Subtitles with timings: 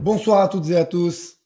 [0.00, 1.38] Bonsoir à toutes et à tous.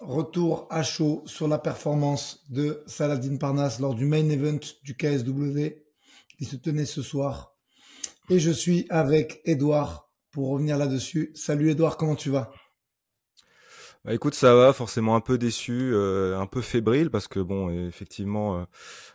[0.00, 5.84] Retour à chaud sur la performance de Saladin Parnas lors du main event du KSW
[6.38, 7.54] qui se tenait ce soir.
[8.30, 11.30] Et je suis avec Edouard pour revenir là-dessus.
[11.34, 12.50] Salut Edouard, comment tu vas?
[14.04, 17.68] Bah, écoute, ça va, forcément un peu déçu, euh, un peu fébrile parce que bon,
[17.86, 18.64] effectivement, euh,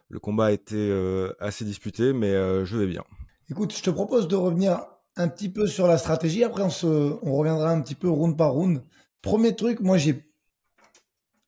[0.09, 2.31] le combat a été euh, assez disputé, mais
[2.65, 3.04] je vais bien.
[3.49, 4.86] Écoute, je te propose de revenir
[5.16, 6.43] un petit peu sur la stratégie.
[6.43, 8.84] Après, on, se, on reviendra un petit peu round par round.
[9.21, 10.23] Premier truc, moi, j'ai.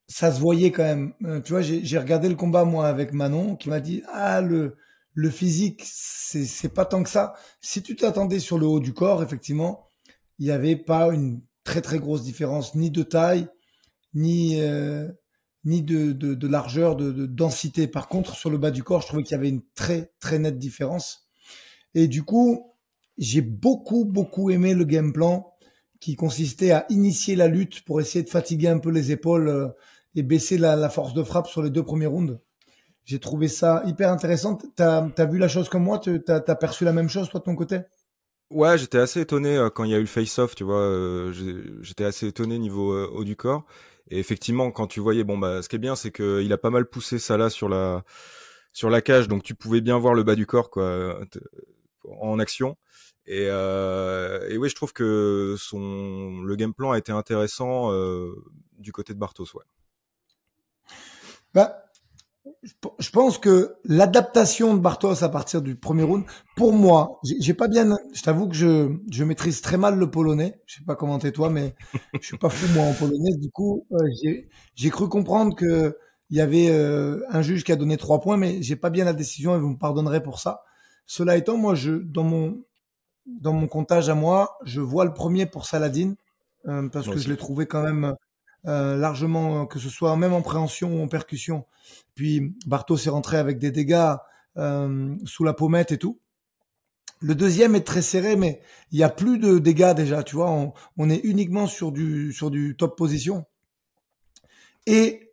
[0.08, 1.12] Ça se voyait quand même.
[1.24, 4.76] Euh, tu vois, j'ai regardé le combat, moi, avec Manon, qui m'a dit Ah, le,
[5.12, 7.34] le physique, c'est pas tant que ça.
[7.60, 9.90] Si tu t'attendais sur le haut du corps, effectivement,
[10.38, 13.48] il n'y avait pas une très, très grosse différence, ni de taille,
[14.14, 14.60] ni.
[14.60, 15.08] Euh,
[15.64, 17.88] ni de, de, de largeur, de, de, densité.
[17.88, 20.38] Par contre, sur le bas du corps, je trouvais qu'il y avait une très, très
[20.38, 21.28] nette différence.
[21.94, 22.72] Et du coup,
[23.18, 25.52] j'ai beaucoup, beaucoup aimé le game plan
[26.00, 29.68] qui consistait à initier la lutte pour essayer de fatiguer un peu les épaules euh,
[30.14, 32.38] et baisser la, force de frappe sur les deux premiers rounds.
[33.04, 34.58] J'ai trouvé ça hyper intéressant.
[34.76, 35.98] T'as as vu la chose comme moi?
[35.98, 37.80] T'as as perçu la même chose toi de ton côté?
[38.50, 40.80] Ouais, j'étais assez étonné euh, quand il y a eu le face-off, tu vois.
[40.80, 41.32] Euh,
[41.82, 43.64] j'étais assez étonné niveau haut du corps.
[44.10, 46.70] Et effectivement, quand tu voyais, bon bah, ce qui est bien, c'est qu'il a pas
[46.70, 48.04] mal poussé ça là sur la
[48.72, 51.18] sur la cage, donc tu pouvais bien voir le bas du corps quoi
[52.20, 52.76] en action.
[53.26, 58.34] Et, euh, et oui, je trouve que son le game plan a été intéressant euh,
[58.78, 59.44] du côté de Bartos.
[59.54, 59.64] Ouais.
[61.52, 61.84] Bah,
[62.98, 66.24] je pense que l'adaptation de Bartos à partir du premier round,
[66.56, 67.98] pour moi, j'ai pas bien.
[68.14, 70.62] Je t'avoue que je, je maîtrise très mal le polonais.
[70.64, 71.74] Je sais pas comment t'es toi, mais
[72.20, 73.36] je suis pas fou moi en polonais.
[73.36, 74.08] Du coup, euh,
[74.74, 75.98] j'ai cru comprendre que
[76.30, 79.14] il y avait un juge qui a donné trois points, mais j'ai pas bien la
[79.14, 80.62] décision et vous me pardonnerez pour ça.
[81.08, 82.62] Cela étant, moi, je dans mon
[83.26, 86.14] dans mon comptage à moi, je vois le premier pour Saladin,
[86.66, 88.14] euh, parce que je l'ai trouvé quand même
[88.66, 91.64] euh, largement, que ce soit même en préhension ou en percussion.
[92.14, 94.14] Puis Bartos est rentré avec des dégâts
[94.58, 96.20] euh, sous la pommette et tout.
[97.20, 98.60] Le deuxième est très serré, mais
[98.92, 100.50] il y a plus de dégâts déjà, tu vois.
[100.50, 103.46] On, on est uniquement sur du sur du top position.
[104.86, 105.32] Et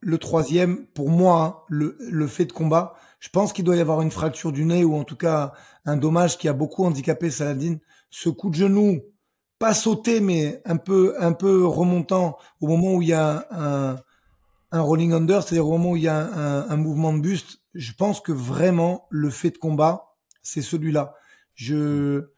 [0.00, 2.94] le troisième, pour moi, hein, le, le fait de combat,
[3.26, 5.52] je pense qu'il doit y avoir une fracture du nez ou en tout cas
[5.84, 7.78] un dommage qui a beaucoup handicapé Saladin.
[8.08, 9.00] Ce coup de genou,
[9.58, 13.96] pas sauté, mais un peu, un peu remontant au moment où il y a un,
[14.70, 16.16] un rolling under, c'est-à-dire au moment où il y a
[16.70, 17.58] un, mouvement de buste.
[17.74, 21.16] Je pense que vraiment le fait de combat, c'est celui-là.
[21.54, 22.28] Je,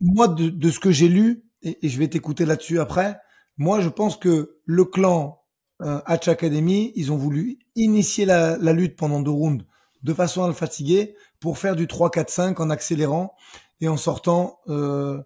[0.00, 3.18] moi, de, ce que j'ai lu, et, je vais t'écouter là-dessus après,
[3.58, 5.42] moi, je pense que le clan
[5.82, 9.66] euh, Hatch Academy, ils ont voulu initier la lutte pendant deux rounds
[10.04, 13.34] de façon à le fatiguer pour faire du 3-4-5 en accélérant
[13.80, 15.20] et en sortant, euh,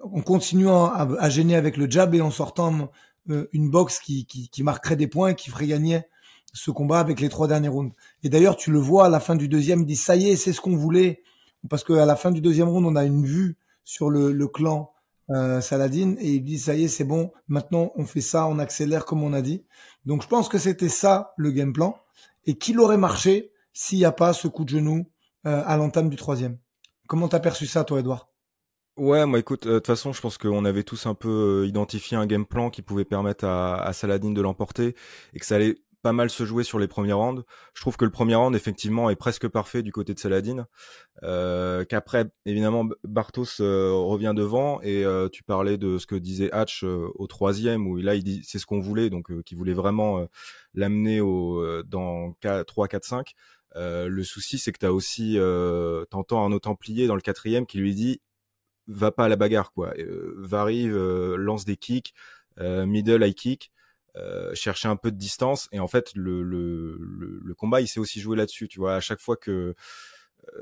[0.00, 2.90] en continuant à, gêner avec le jab et en sortant
[3.28, 6.02] euh, une boxe qui, qui, qui, marquerait des points et qui ferait gagner
[6.54, 7.94] ce combat avec les trois derniers rounds.
[8.22, 10.36] Et d'ailleurs, tu le vois à la fin du deuxième, il dit ça y est,
[10.36, 11.22] c'est ce qu'on voulait,
[11.68, 14.92] parce qu'à la fin du deuxième round, on a une vue sur le, le clan
[15.30, 18.58] euh, Saladin et il dit ça y est, c'est bon, maintenant on fait ça, on
[18.58, 19.64] accélère comme on a dit.
[20.04, 21.96] Donc je pense que c'était ça le game plan
[22.44, 25.10] et qu'il aurait marché s'il n'y a pas ce coup de genou
[25.46, 26.58] euh, à l'entame du troisième.
[27.08, 28.32] Comment t'as perçu ça, toi, Edouard?
[28.96, 31.66] Ouais, moi écoute, euh, de toute façon, je pense qu'on avait tous un peu euh,
[31.66, 34.94] identifié un game plan qui pouvait permettre à, à Saladin de l'emporter
[35.32, 37.42] et que ça allait pas mal se jouer sur les premiers rounds.
[37.74, 40.66] Je trouve que le premier round effectivement est presque parfait du côté de Saladin.
[41.22, 47.26] Euh, Qu'après évidemment Bartos revient devant et tu parlais de ce que disait Hatch au
[47.28, 50.26] troisième où là il dit c'est ce qu'on voulait donc qui voulait vraiment
[50.74, 52.34] l'amener au dans
[52.66, 53.34] 3 4 5
[53.76, 57.20] euh, le souci, c'est que tu as aussi, euh, t'entends un autre Templier dans le
[57.20, 58.20] quatrième qui lui dit
[58.86, 59.92] va pas à la bagarre, quoi.
[59.98, 62.14] Euh, Varie euh, lance des kicks,
[62.60, 63.70] euh, middle high kick,
[64.16, 65.68] euh, chercher un peu de distance.
[65.72, 68.68] Et en fait, le, le, le, combat, il s'est aussi joué là-dessus.
[68.68, 69.74] Tu vois, à chaque fois que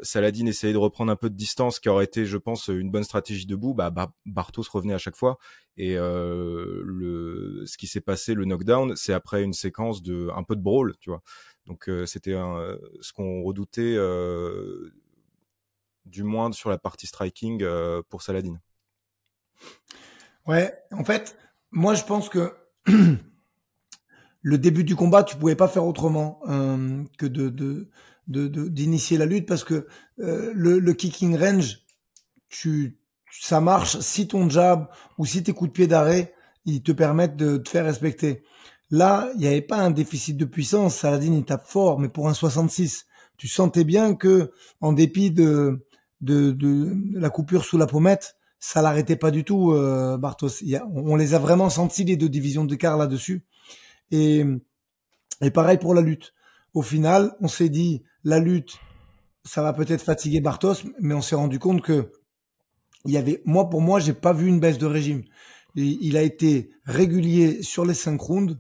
[0.03, 3.05] Saladin essayait de reprendre un peu de distance, qui aurait été, je pense, une bonne
[3.05, 3.91] stratégie debout, bah,
[4.27, 5.39] Bartos revenait à chaque fois.
[5.79, 10.55] Et le, ce qui s'est passé, le knockdown, c'est après une séquence de un peu
[10.55, 11.23] de brawl, tu vois.
[11.71, 12.35] Donc euh, c'était
[13.01, 14.93] ce qu'on redoutait, euh,
[16.05, 18.57] du moins sur la partie striking euh, pour Saladin.
[20.49, 21.39] Ouais, en fait,
[21.71, 22.53] moi je pense que
[24.43, 26.41] le début du combat, tu pouvais pas faire autrement
[27.17, 27.27] que
[28.27, 29.87] d'initier la lutte parce que
[30.17, 31.87] le, kicking range,
[33.31, 34.89] ça marche si ton jab
[35.19, 36.35] ou si tes coups de pied d'arrêt,
[36.65, 38.43] ils te permettent de te faire respecter.
[38.91, 40.97] Là, il n'y avait pas un déficit de puissance.
[40.97, 43.07] Saladin, il tape fort, mais pour un 66,
[43.37, 44.51] tu sentais bien que,
[44.81, 45.87] en dépit de,
[46.21, 50.63] de, de la coupure sous la pommette, ça l'arrêtait pas du tout, euh, Bartos.
[50.93, 53.47] on les a vraiment sentis les deux divisions d'écart là-dessus.
[54.11, 54.45] Et,
[55.41, 56.35] et pareil pour la lutte.
[56.75, 58.79] Au final, on s'est dit la lutte,
[59.45, 62.13] ça va peut-être fatiguer Bartos, mais on s'est rendu compte que
[63.07, 65.23] il y avait, moi pour moi, j'ai pas vu une baisse de régime.
[65.75, 68.59] Il a été régulier sur les cinq rounds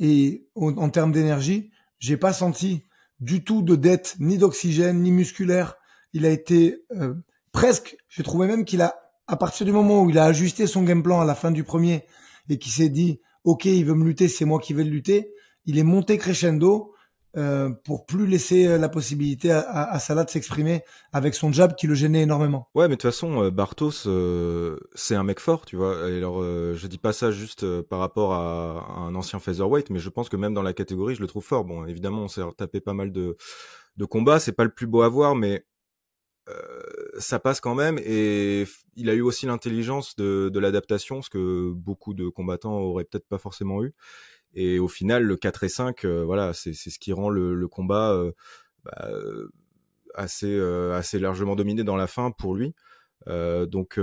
[0.00, 2.86] et en, termes d'énergie, j'ai pas senti
[3.20, 5.76] du tout de dette, ni d'oxygène, ni musculaire.
[6.14, 7.14] Il a été euh,
[7.52, 10.82] presque, j'ai trouvé même qu'il a, à partir du moment où il a ajusté son
[10.84, 12.06] game plan à la fin du premier
[12.48, 15.34] et qu'il s'est dit, OK, il veut me lutter, c'est moi qui vais le lutter,
[15.66, 16.94] il est monté crescendo
[17.36, 20.82] euh, pour plus laisser euh, la possibilité à, à, Salah de s'exprimer
[21.12, 22.68] avec son jab qui le gênait énormément.
[22.74, 24.08] Ouais, mais de toute façon, euh, Bartos,
[24.94, 26.06] c'est un mec fort, tu vois.
[26.06, 30.28] Alors, je dis pas ça juste par rapport à, un ancien featherweight, mais je pense
[30.28, 31.64] que même dans la catégorie, je le trouve fort.
[31.64, 33.36] Bon, évidemment, on s'est tapé pas mal de,
[33.96, 35.64] de combats, c'est pas le plus beau à voir, mais
[37.16, 38.64] ça passe quand même et
[38.96, 43.28] il a eu aussi l'intelligence de, de l'adaptation, ce que beaucoup de combattants auraient peut-être
[43.28, 43.94] pas forcément eu.
[44.54, 48.12] Et au final, le 4 et 5, euh, voilà, c'est ce qui rend le, combat
[48.12, 48.32] euh,
[48.84, 49.08] bah,
[50.14, 52.74] assez, euh, assez largement dominé dans la fin pour lui.
[53.26, 53.98] donc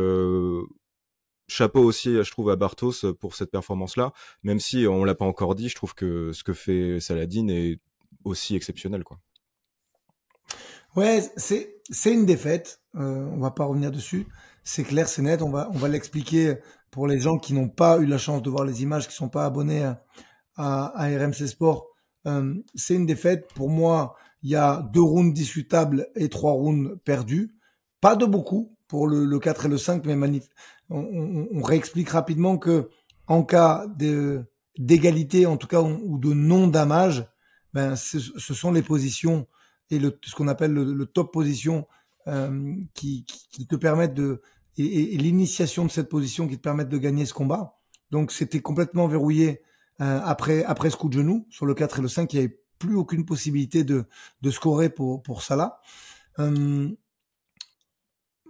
[1.49, 4.13] chapeau aussi, je trouve, à Bartos pour cette performance-là.
[4.43, 7.79] Même si on l'a pas encore dit, je trouve que ce que fait Saladin est
[8.23, 9.19] aussi exceptionnel, quoi.
[10.97, 12.81] Ouais, c'est une défaite.
[12.95, 14.25] Euh, on va pas revenir dessus.
[14.63, 15.43] C'est clair, c'est net.
[15.43, 16.57] On va on va l'expliquer
[16.89, 19.29] pour les gens qui n'ont pas eu la chance de voir les images, qui sont
[19.29, 20.03] pas abonnés à,
[20.57, 21.87] à, RMC Sport.
[22.25, 23.47] Euh, c'est une défaite.
[23.53, 27.53] Pour moi, il y a deux rounds discutables et trois rounds perdus.
[28.01, 30.41] Pas de beaucoup pour le, le 4 et le 5, mais
[30.89, 32.89] on, on, on, réexplique rapidement que
[33.27, 33.85] en cas
[34.77, 37.27] d'égalité, en tout cas, ou de non-damage,
[37.73, 39.47] ben, ce, sont les positions
[39.89, 41.87] et le, ce qu'on appelle le, top position
[42.27, 44.41] euh, qui, qui, te permettent de
[44.79, 47.79] et l'initiation de cette position qui te permettent de gagner ce combat.
[48.11, 49.61] Donc c'était complètement verrouillé
[50.01, 52.45] euh, après, après ce coup de genou, sur le 4 et le 5, il n'y
[52.45, 54.05] avait plus aucune possibilité de,
[54.41, 55.79] de scorer pour, pour Salah.
[56.39, 56.89] Euh,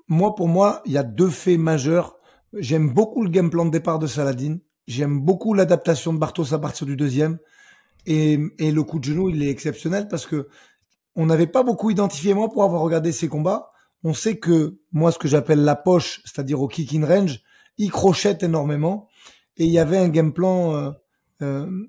[0.07, 2.17] moi, pour moi, il y a deux faits majeurs.
[2.53, 4.57] J'aime beaucoup le game plan de départ de Saladin.
[4.87, 7.39] J'aime beaucoup l'adaptation de Bartos à partir du deuxième.
[8.05, 10.47] Et, et, le coup de genou, il est exceptionnel parce que
[11.15, 13.71] on n'avait pas beaucoup identifié, moi, pour avoir regardé ces combats.
[14.03, 17.41] On sait que, moi, ce que j'appelle la poche, c'est-à-dire au kick in range,
[17.77, 19.09] il crochette énormément.
[19.57, 20.91] Et il y avait un game plan euh,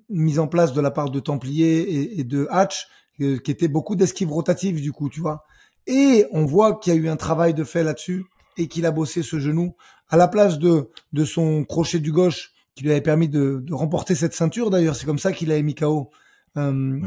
[0.08, 2.86] mise en place de la part de Templier et, de Hatch,
[3.20, 5.44] euh, qui était beaucoup d'esquives rotatives du coup, tu vois.
[5.86, 8.90] Et on voit qu'il y a eu un travail de fait là-dessus et qu'il a
[8.90, 9.74] bossé ce genou
[10.08, 13.74] à la place de, de son crochet du gauche qui lui avait permis de, de
[13.74, 14.70] remporter cette ceinture.
[14.70, 16.10] D'ailleurs, c'est comme ça qu'il a mis KO
[16.56, 17.00] euh,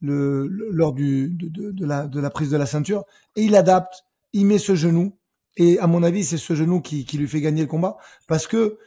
[0.00, 3.04] le, lors du, de, de, la, de la prise de la ceinture.
[3.36, 5.18] Et il adapte, il met ce genou.
[5.56, 7.98] Et à mon avis, c'est ce genou qui, qui lui fait gagner le combat
[8.28, 8.78] parce que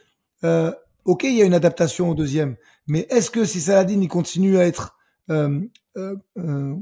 [0.42, 0.72] euh,
[1.04, 2.56] ok, il y a une adaptation au deuxième,
[2.86, 4.96] mais est-ce que si Saladin il continue à être
[5.30, 5.60] euh,
[5.96, 6.76] euh, euh,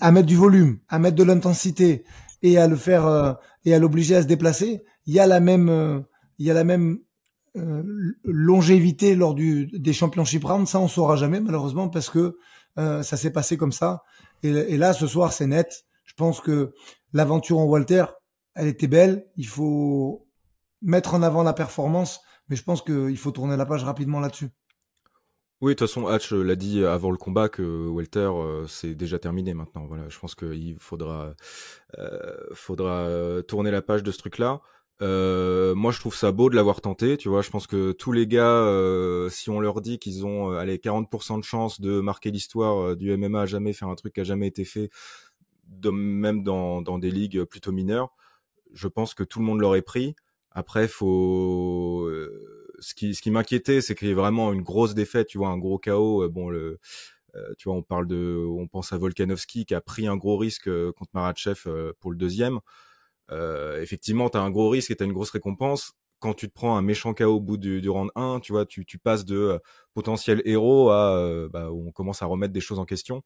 [0.00, 2.04] à mettre du volume, à mettre de l'intensité
[2.42, 3.32] et à le faire euh,
[3.64, 6.00] et à l'obliger à se déplacer, il y a la même euh,
[6.38, 6.98] il y a la même
[8.22, 12.38] longévité lors du des championships round, ça on saura jamais malheureusement parce que
[12.76, 14.04] ça s'est passé comme ça.
[14.44, 15.84] Et là ce soir c'est net.
[16.04, 16.72] Je pense que
[17.12, 18.04] l'aventure en Walter,
[18.54, 19.26] elle était belle.
[19.36, 20.28] Il faut
[20.80, 22.20] mettre en avant la performance
[22.50, 24.50] mais je pense qu'il faut tourner la page rapidement là-dessus.
[25.60, 29.18] Oui, de toute façon, Hatch l'a dit avant le combat que Walter, euh, c'est déjà
[29.18, 29.84] terminé maintenant.
[29.86, 31.34] Voilà, je pense qu'il faudra,
[31.98, 34.62] euh, faudra euh, tourner la page de ce truc-là.
[35.02, 37.18] Euh, moi, je trouve ça beau de l'avoir tenté.
[37.18, 38.66] Tu vois, je pense que tous les gars,
[39.28, 43.42] si on leur dit qu'ils ont, allez, 40% de chance de marquer l'histoire du MMA
[43.42, 44.90] à jamais, faire un truc qui a jamais été fait,
[45.84, 48.14] même dans des ligues plutôt mineures,
[48.72, 50.16] je pense que tout le monde l'aurait pris.
[50.52, 54.94] Après, faut euh, ce qui ce qui m'inquiétait, c'est qu'il y ait vraiment une grosse
[54.94, 56.24] défaite, tu vois, un gros chaos.
[56.24, 56.78] Euh, bon, le
[57.36, 60.36] euh, tu vois, on parle de, on pense à Volkanovski qui a pris un gros
[60.36, 61.62] risque contre Maratchev
[62.00, 62.60] pour le deuxième.
[63.32, 65.92] Euh, effectivement, tu as un gros risque et tu une grosse récompense.
[66.18, 68.66] Quand tu te prends un méchant chaos au bout du, du round 1, tu vois,
[68.66, 69.58] tu, tu passes de
[69.94, 73.22] potentiel héros à bah, on commence à remettre des choses en question.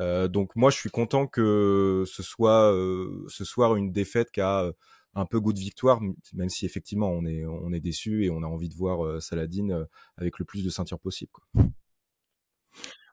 [0.00, 2.72] Euh, donc moi, je suis content que ce soit
[3.28, 4.72] ce soir une défaite qui a
[5.14, 6.00] un peu goût de victoire,
[6.32, 9.20] même si effectivement on est, on est déçu et on a envie de voir euh,
[9.20, 9.84] Saladin euh,
[10.16, 11.30] avec le plus de ceintures possible.
[11.32, 11.64] Quoi.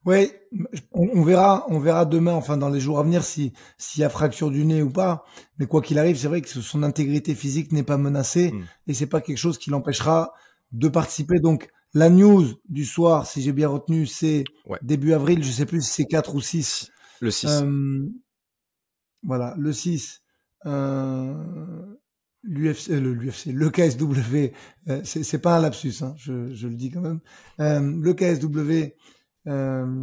[0.06, 0.48] Ouais,
[0.94, 4.10] on, verra, on verra demain, enfin dans les jours à venir, si s'il y a
[4.10, 5.26] fracture du nez ou pas.
[5.58, 8.64] Mais quoi qu'il arrive, c'est vrai que son intégrité physique n'est pas menacée mmh.
[8.88, 10.34] et c'est pas quelque chose qui l'empêchera
[10.72, 11.40] de participer.
[11.40, 14.46] Donc la news du soir, si j'ai bien retenu, c'est
[14.82, 16.92] début avril, je sais plus si c'est 4 ou 6.
[17.20, 17.46] Le 6.
[17.48, 18.10] Euh,
[19.24, 20.22] voilà, le 6.
[20.66, 21.34] Euh,
[22.44, 24.54] l'UFC, le l'UFC, le KSW,
[25.04, 27.20] c'est pas un lapsus, hein, je, je, le dis quand même.
[27.58, 28.96] le KSW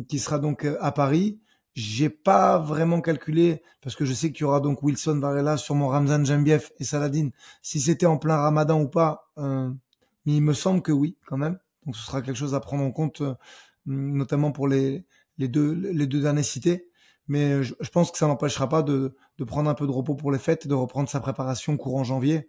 [0.09, 1.41] qui sera donc à Paris.
[1.77, 5.89] J'ai pas vraiment calculé parce que je sais qu'il y aura donc Wilson Varela, sûrement
[5.89, 7.29] Ramzan Jambiev et Saladin.
[7.61, 9.71] Si c'était en plein Ramadan ou pas, euh,
[10.25, 11.59] il me semble que oui, quand même.
[11.85, 13.35] Donc ce sera quelque chose à prendre en compte, euh,
[13.85, 15.05] notamment pour les,
[15.37, 16.89] les deux les deux derniers cités.
[17.29, 20.31] Mais je, pense que ça n'empêchera pas de, de prendre un peu de repos pour
[20.31, 22.49] les fêtes, de reprendre sa préparation courant janvier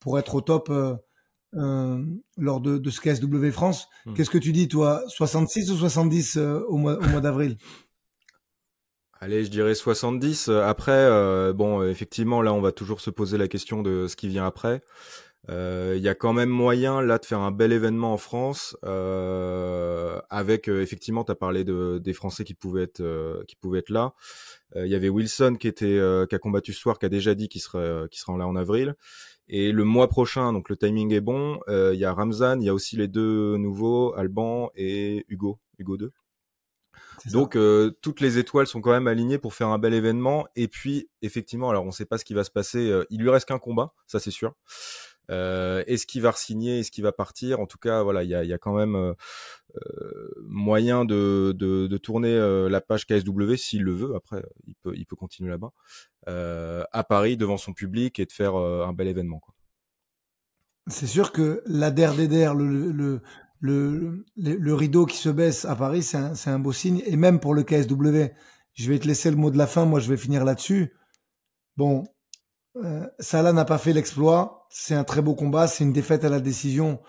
[0.00, 0.94] pour être au top euh,
[1.54, 2.04] euh
[2.36, 3.88] lors de, de ce KSW France.
[4.06, 4.14] Hmm.
[4.14, 5.02] Qu'est-ce que tu dis, toi?
[5.08, 7.56] 66 ou 70 au mois, au mois d'avril?
[9.20, 10.48] Allez, je dirais 70.
[10.48, 14.14] Euh, après, euh, bon, effectivement, là, on va toujours se poser la question de ce
[14.14, 14.82] qui vient après.
[15.48, 18.76] Euh, il y a quand même moyen là de faire un bel événement en France
[20.30, 24.14] avec effectivement tu as parlé de, des Français qui pouvaient être qui pouvaient être là.
[24.74, 27.48] Il y avait Wilson qui était qui a combattu ce soir qui a déjà dit
[27.48, 28.94] qu'il serait qui sera là en avril
[29.46, 31.60] et le mois prochain donc le timing est bon.
[31.68, 35.96] Il y a Ramzan, il y a aussi les deux nouveaux Alban et Hugo Hugo
[35.96, 36.12] 2.
[37.26, 40.46] Donc euh, toutes les étoiles sont quand même alignées pour faire un bel événement.
[40.56, 42.90] Et puis effectivement, alors on ne sait pas ce qui va se passer.
[42.90, 44.54] Euh, il lui reste qu'un combat, ça c'est sûr.
[45.30, 47.60] Euh, est-ce qu'il va re-signer, est-ce qu'il va partir?
[47.60, 49.14] En tout cas, voilà, il y a, y a, quand même euh,
[50.42, 52.36] moyen de, de, de tourner
[52.68, 54.14] la page KSW s'il le veut.
[54.14, 55.72] Après, il peut, il peut continuer là-bas
[56.26, 59.40] à Paris devant son public et de faire un bel événement.
[60.88, 62.12] C'est sûr que la DER,
[62.54, 63.20] le, le,
[63.60, 67.02] le, le, rideau qui se baisse à Paris, c'est un, un, beau signe.
[67.06, 68.32] Et même pour le KSW,
[68.74, 70.94] je vais te laisser le mot de la fin, moi je vais finir là-dessus.
[71.76, 72.04] Bon,
[72.84, 76.28] euh, Salah n'a pas fait l'exploit, c'est un très beau combat, c'est une défaite à
[76.28, 77.00] la décision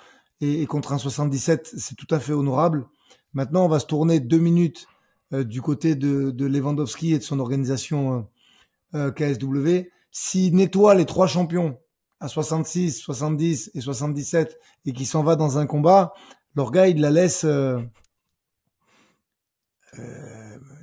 [0.41, 2.87] et, contre un 77, c'est tout à fait honorable.
[3.33, 4.87] Maintenant, on va se tourner deux minutes
[5.33, 8.25] euh, du côté de, Lewandowski et de son organisation
[8.95, 9.89] euh, euh KSW.
[10.11, 11.77] S'il nettoie les trois champions
[12.19, 16.13] à 66, 70 et 77 et qui s'en va dans un combat,
[16.55, 17.79] gars, il la laisse, euh,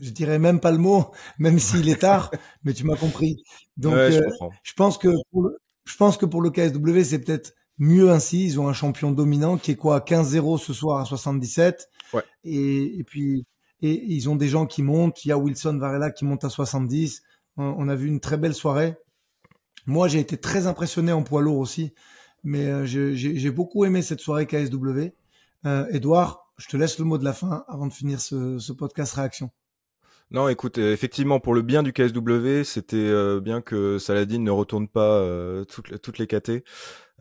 [0.00, 2.30] je dirais même pas le mot, même s'il est tard,
[2.64, 3.42] mais tu m'as compris.
[3.76, 4.22] Donc, euh,
[4.62, 8.44] je, pense que pour le, je pense que pour le KSW, c'est peut-être mieux ainsi.
[8.44, 11.88] Ils ont un champion dominant qui est quoi, 15-0 ce soir à 77.
[12.12, 12.22] Ouais.
[12.44, 13.46] Et, et puis,
[13.82, 15.24] et ils ont des gens qui montent.
[15.24, 17.22] Il y a Wilson Varela qui monte à 70.
[17.58, 18.96] On, a vu une très belle soirée.
[19.86, 21.92] Moi, j'ai été très impressionné en poids lourd aussi.
[22.44, 25.12] Mais j'ai beaucoup aimé cette soirée KSW.
[25.64, 29.14] Euh, Edouard, je te laisse le mot de la fin avant de finir ce, podcast
[29.14, 29.50] réaction.
[30.32, 34.50] Non, écoute, euh, effectivement, pour le bien du KSW, c'était euh, bien que Saladin ne
[34.50, 35.20] retourne pas
[35.66, 36.64] toutes, toutes, les KT.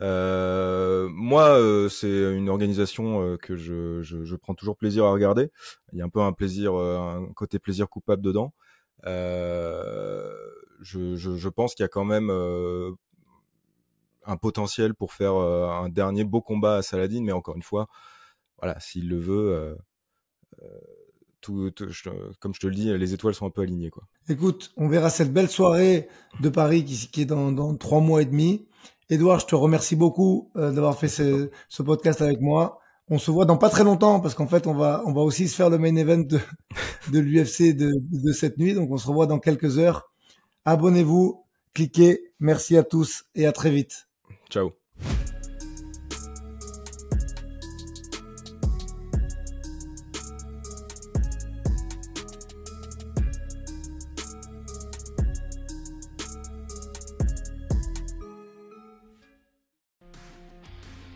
[0.00, 5.50] moi, c'est une organisation que je, je, prends toujours plaisir à regarder.
[5.92, 8.52] Il y a un peu un plaisir, un côté plaisir coupable dedans.
[9.04, 12.30] Je, je, pense qu'il y a quand même
[14.24, 17.86] un potentiel pour faire un dernier beau combat à Saladin, mais encore une fois,
[18.58, 19.76] voilà, s'il le veut,
[22.40, 23.90] comme je te le dis, les étoiles sont un peu alignées.
[23.90, 24.04] Quoi.
[24.28, 26.08] Écoute, on verra cette belle soirée
[26.40, 28.66] de Paris qui, qui est dans, dans, trois mois et demi.
[29.08, 32.80] Edouard, je te remercie beaucoup euh, d'avoir fait ce, ce, podcast avec moi.
[33.08, 35.46] On se voit dans pas très longtemps parce qu'en fait, on va, on va aussi
[35.46, 36.40] se faire le main event de,
[37.12, 38.74] de l'UFC de, de cette nuit.
[38.74, 40.10] Donc, on se revoit dans quelques heures.
[40.64, 42.32] Abonnez-vous, cliquez.
[42.40, 44.08] Merci à tous et à très vite.
[44.50, 44.85] Ciao.